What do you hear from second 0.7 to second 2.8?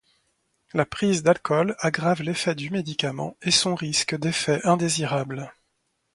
La prise d'alcool aggrave l'effet du